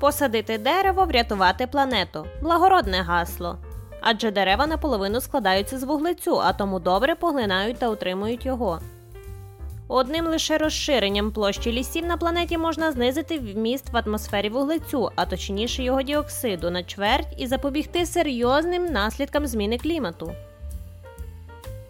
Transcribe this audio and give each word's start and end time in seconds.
Посадити 0.00 0.58
дерево, 0.58 1.04
врятувати 1.04 1.66
планету. 1.66 2.26
Благородне 2.42 3.02
гасло. 3.02 3.58
Адже 4.00 4.30
дерева 4.30 4.66
наполовину 4.66 5.20
складаються 5.20 5.78
з 5.78 5.82
вуглецю, 5.82 6.40
а 6.40 6.52
тому 6.52 6.80
добре 6.80 7.14
поглинають 7.14 7.78
та 7.78 7.88
утримують 7.88 8.46
його. 8.46 8.80
Одним 9.88 10.26
лише 10.26 10.58
розширенням 10.58 11.32
площі 11.32 11.72
лісів 11.72 12.06
на 12.06 12.16
планеті 12.16 12.58
можна 12.58 12.92
знизити 12.92 13.38
вміст 13.38 13.90
в 13.92 13.96
атмосфері 13.96 14.48
вуглецю, 14.48 15.10
а 15.16 15.26
точніше 15.26 15.82
його 15.82 16.02
діоксиду, 16.02 16.70
на 16.70 16.84
чверть 16.84 17.34
і 17.38 17.46
запобігти 17.46 18.06
серйозним 18.06 18.86
наслідкам 18.86 19.46
зміни 19.46 19.78
клімату. 19.78 20.32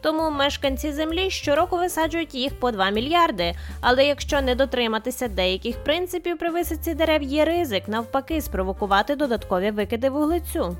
Тому 0.01 0.31
мешканці 0.31 0.93
Землі 0.93 1.31
щороку 1.31 1.77
висаджують 1.77 2.35
їх 2.35 2.61
по 2.61 2.71
2 2.71 2.91
мільярди. 2.91 3.55
Але 3.81 4.07
якщо 4.07 4.41
не 4.41 4.55
дотриматися 4.55 5.29
деяких 5.29 5.85
принципів 5.85 6.39
при 6.39 6.51
висадці 6.51 6.95
дерев, 6.95 7.23
є 7.23 7.45
ризик 7.45 7.89
навпаки 7.89 8.41
спровокувати 8.41 9.17
додаткові 9.17 9.71
викиди 9.71 10.11
вуглецю. 10.11 10.77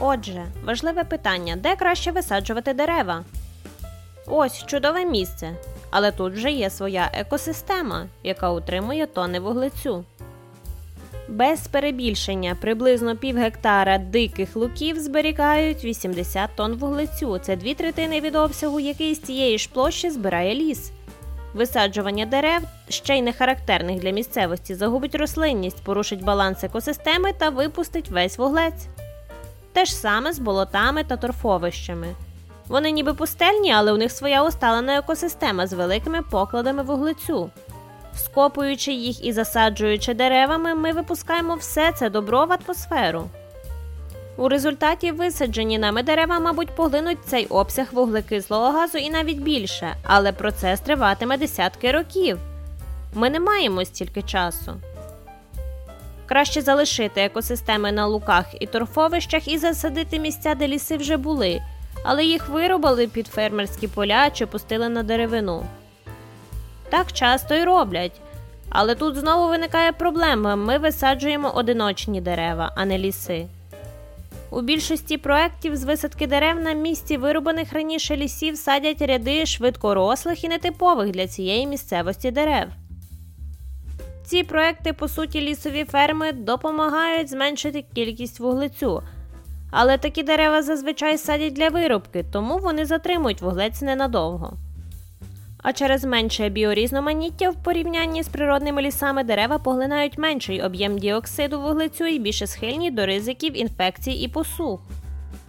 Отже, 0.00 0.44
важливе 0.64 1.04
питання: 1.04 1.56
де 1.56 1.76
краще 1.76 2.10
висаджувати 2.10 2.72
дерева? 2.74 3.24
Ось 4.26 4.66
чудове 4.66 5.04
місце. 5.04 5.54
Але 5.90 6.12
тут 6.12 6.32
вже 6.32 6.50
є 6.50 6.70
своя 6.70 7.10
екосистема, 7.12 8.06
яка 8.22 8.50
утримує 8.50 9.06
тони 9.06 9.40
вуглецю. 9.40 10.04
Без 11.32 11.66
перебільшення 11.66 12.56
приблизно 12.60 13.16
пів 13.16 13.36
гектара 13.36 13.98
диких 13.98 14.56
луків 14.56 15.00
зберігають 15.00 15.84
80 15.84 16.50
тонн 16.56 16.74
вуглецю. 16.74 17.38
Це 17.38 17.56
дві 17.56 17.74
третини 17.74 18.20
від 18.20 18.36
обсягу, 18.36 18.80
який 18.80 19.14
з 19.14 19.20
цієї 19.20 19.58
ж 19.58 19.70
площі 19.72 20.10
збирає 20.10 20.54
ліс. 20.54 20.92
Висаджування 21.54 22.26
дерев, 22.26 22.62
ще 22.88 23.18
й 23.18 23.22
не 23.22 23.32
характерних 23.32 24.00
для 24.00 24.10
місцевості, 24.10 24.74
загубить 24.74 25.14
рослинність, 25.14 25.84
порушить 25.84 26.24
баланс 26.24 26.64
екосистеми 26.64 27.32
та 27.38 27.48
випустить 27.48 28.10
весь 28.10 28.38
вуглець. 28.38 28.86
Те 29.72 29.84
ж 29.84 29.94
саме 29.94 30.32
з 30.32 30.38
болотами 30.38 31.04
та 31.04 31.16
торфовищами. 31.16 32.06
Вони 32.68 32.90
ніби 32.90 33.14
пустельні, 33.14 33.72
але 33.72 33.92
у 33.92 33.96
них 33.96 34.12
своя 34.12 34.44
усталена 34.44 34.96
екосистема 34.98 35.66
з 35.66 35.72
великими 35.72 36.22
покладами 36.22 36.82
вуглецю. 36.82 37.50
Скопуючи 38.16 38.92
їх 38.92 39.24
і 39.24 39.32
засаджуючи 39.32 40.14
деревами, 40.14 40.74
ми 40.74 40.92
випускаємо 40.92 41.54
все 41.54 41.92
це 41.92 42.10
добро 42.10 42.46
в 42.46 42.52
атмосферу. 42.52 43.30
У 44.36 44.48
результаті 44.48 45.10
висаджені 45.10 45.78
нами 45.78 46.02
дерева, 46.02 46.40
мабуть, 46.40 46.70
поглинуть 46.70 47.18
цей 47.26 47.46
обсяг 47.46 47.86
вуглекислого 47.92 48.70
газу 48.70 48.98
і 48.98 49.10
навіть 49.10 49.40
більше, 49.40 49.94
але 50.02 50.32
процес 50.32 50.80
триватиме 50.80 51.38
десятки 51.38 51.92
років. 51.92 52.38
Ми 53.14 53.30
не 53.30 53.40
маємо 53.40 53.84
стільки 53.84 54.22
часу. 54.22 54.72
Краще 56.26 56.62
залишити 56.62 57.20
екосистеми 57.20 57.92
на 57.92 58.06
луках 58.06 58.44
і 58.60 58.66
торфовищах 58.66 59.48
і 59.48 59.58
засадити 59.58 60.18
місця, 60.18 60.54
де 60.54 60.68
ліси 60.68 60.96
вже 60.96 61.16
були, 61.16 61.62
але 62.04 62.24
їх 62.24 62.48
виробили 62.48 63.06
під 63.06 63.26
фермерські 63.26 63.88
поля 63.88 64.30
чи 64.30 64.46
пустили 64.46 64.88
на 64.88 65.02
деревину. 65.02 65.64
Так 66.92 67.12
часто 67.12 67.54
й 67.54 67.64
роблять. 67.64 68.20
Але 68.68 68.94
тут 68.94 69.16
знову 69.16 69.48
виникає 69.48 69.92
проблема: 69.92 70.56
ми 70.56 70.78
висаджуємо 70.78 71.50
одиночні 71.50 72.20
дерева, 72.20 72.72
а 72.76 72.84
не 72.84 72.98
ліси. 72.98 73.46
У 74.50 74.60
більшості 74.60 75.18
проєктів 75.18 75.76
з 75.76 75.84
висадки 75.84 76.26
дерев 76.26 76.60
на 76.60 76.72
місці 76.72 77.16
вирубаних 77.16 77.72
раніше 77.72 78.16
лісів 78.16 78.56
садять 78.56 79.02
ряди 79.02 79.46
швидкорослих 79.46 80.44
і 80.44 80.48
нетипових 80.48 81.10
для 81.10 81.26
цієї 81.26 81.66
місцевості 81.66 82.30
дерев. 82.30 82.66
Ці 84.24 84.42
проекти, 84.42 84.92
по 84.92 85.08
суті, 85.08 85.40
лісові 85.40 85.84
ферми 85.84 86.32
допомагають 86.32 87.30
зменшити 87.30 87.84
кількість 87.94 88.40
вуглецю. 88.40 89.02
Але 89.70 89.98
такі 89.98 90.22
дерева 90.22 90.62
зазвичай 90.62 91.18
садять 91.18 91.52
для 91.52 91.68
вирубки, 91.68 92.24
тому 92.32 92.58
вони 92.58 92.86
затримують 92.86 93.42
вуглець 93.42 93.82
ненадовго. 93.82 94.52
А 95.62 95.72
через 95.72 96.04
менше 96.04 96.48
біорізноманіття 96.48 97.50
в 97.50 97.54
порівнянні 97.54 98.22
з 98.22 98.28
природними 98.28 98.82
лісами 98.82 99.24
дерева 99.24 99.58
поглинають 99.58 100.18
менший 100.18 100.62
об'єм 100.62 100.98
діоксиду 100.98 101.60
вуглецю 101.60 102.06
і 102.06 102.18
більше 102.18 102.46
схильні 102.46 102.90
до 102.90 103.06
ризиків 103.06 103.60
інфекцій 103.60 104.12
і 104.12 104.28
посух. 104.28 104.80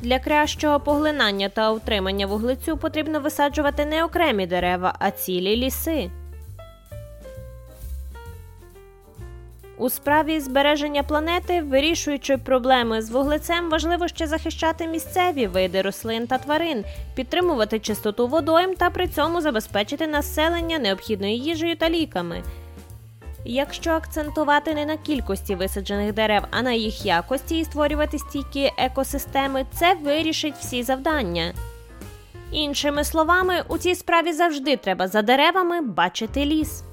Для 0.02 0.20
кращого 0.20 0.80
поглинання 0.80 1.50
та 1.50 1.72
утримання 1.72 2.28
вуглецю 2.28 2.78
потрібно 2.78 3.20
висаджувати 3.20 3.86
не 3.86 4.04
окремі 4.04 4.48
дерева, 4.48 4.96
а 5.00 5.12
цілі 5.12 5.56
ліси. 5.56 6.10
У 9.84 9.90
справі 9.90 10.40
збереження 10.40 11.04
планети, 11.04 11.62
вирішуючи 11.62 12.38
проблеми 12.38 13.02
з 13.02 13.10
вуглецем, 13.10 13.70
важливо 13.70 14.08
ще 14.08 14.28
захищати 14.28 14.88
місцеві 14.88 15.48
види 15.48 15.82
рослин 15.82 16.28
та 16.28 16.38
тварин, 16.38 16.86
підтримувати 17.16 17.80
чистоту 17.80 18.28
водойм 18.28 18.76
та 18.76 18.90
при 18.90 19.08
цьому 19.08 19.42
забезпечити 19.42 20.08
населення 20.08 20.80
необхідною 20.80 21.36
їжею 21.36 21.76
та 21.76 21.90
ліками. 21.90 22.44
Якщо 23.46 23.92
акцентувати 23.92 24.74
не 24.74 24.86
на 24.86 24.98
кількості 24.98 25.56
висаджених 25.56 26.14
дерев, 26.14 26.44
а 26.52 26.62
на 26.62 26.72
їх 26.72 27.06
якості 27.06 27.60
і 27.60 27.66
створювати 27.66 28.20
стійкі 28.20 28.72
екосистеми, 28.78 29.66
це 29.74 29.94
вирішить 29.94 30.56
всі 30.60 30.84
завдання. 30.84 31.54
Іншими 32.52 33.04
словами, 33.04 33.64
у 33.68 33.78
цій 33.78 33.96
справі 33.96 34.34
завжди 34.34 34.78
треба 34.78 35.08
за 35.08 35.22
деревами 35.22 35.82
бачити 35.82 36.46
ліс. 36.46 36.84